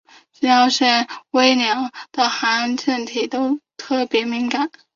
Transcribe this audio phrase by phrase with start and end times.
[0.33, 4.71] 其腺体对微量的含氮物都非常敏感。